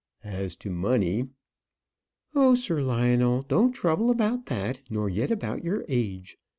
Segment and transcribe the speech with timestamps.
[0.23, 1.29] As to money"
[2.33, 6.39] "Oh, Sir Lionel, don't trouble about that; nor yet about your age.